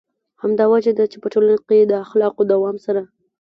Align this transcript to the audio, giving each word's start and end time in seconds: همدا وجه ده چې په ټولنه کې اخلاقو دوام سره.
همدا 0.41 0.65
وجه 0.73 0.91
ده 0.97 1.05
چې 1.11 1.17
په 1.21 1.27
ټولنه 1.33 1.55
کې 1.67 1.99
اخلاقو 2.05 2.41
دوام 2.53 2.75
سره. 2.85 3.01